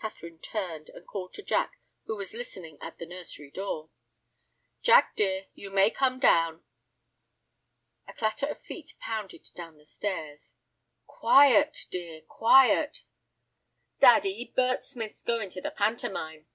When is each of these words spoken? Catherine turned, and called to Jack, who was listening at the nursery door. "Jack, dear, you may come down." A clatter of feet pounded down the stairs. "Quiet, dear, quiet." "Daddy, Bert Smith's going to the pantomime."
Catherine 0.00 0.40
turned, 0.40 0.88
and 0.90 1.06
called 1.06 1.32
to 1.34 1.44
Jack, 1.44 1.78
who 2.06 2.16
was 2.16 2.34
listening 2.34 2.76
at 2.80 2.98
the 2.98 3.06
nursery 3.06 3.52
door. 3.52 3.90
"Jack, 4.82 5.14
dear, 5.14 5.46
you 5.54 5.70
may 5.70 5.92
come 5.92 6.18
down." 6.18 6.64
A 8.08 8.12
clatter 8.12 8.46
of 8.46 8.60
feet 8.62 8.94
pounded 8.98 9.48
down 9.54 9.76
the 9.78 9.84
stairs. 9.84 10.56
"Quiet, 11.06 11.86
dear, 11.88 12.22
quiet." 12.22 13.04
"Daddy, 14.00 14.52
Bert 14.56 14.82
Smith's 14.82 15.22
going 15.22 15.50
to 15.50 15.60
the 15.60 15.70
pantomime." 15.70 16.48